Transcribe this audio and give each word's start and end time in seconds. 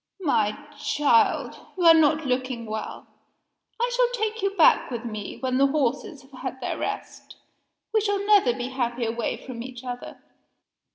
My 0.23 0.53
child! 0.83 1.59
you 1.77 1.83
are 1.83 1.93
not 1.93 2.25
looking 2.25 2.65
well. 2.65 3.05
I 3.79 3.91
shall 3.95 4.09
take 4.23 4.41
you 4.41 4.49
back 4.55 4.89
with 4.89 5.05
me, 5.05 5.37
when 5.37 5.59
the 5.59 5.67
horses 5.67 6.23
have 6.23 6.31
had 6.41 6.59
their 6.59 6.79
rest. 6.79 7.35
We 7.93 8.01
shall 8.01 8.25
never 8.25 8.51
be 8.51 8.69
happy 8.69 9.05
away 9.05 9.37
from 9.37 9.61
each 9.61 9.83
other." 9.83 10.17